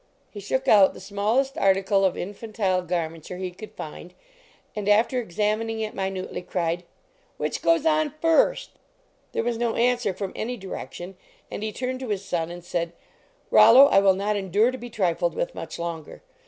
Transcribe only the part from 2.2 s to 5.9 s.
fantile garmenture he could find, and, after examining